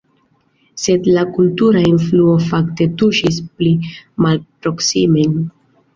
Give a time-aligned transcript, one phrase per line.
[0.83, 3.75] Sed la kultura influo fakte tuŝis pli
[4.27, 5.37] malproksimen.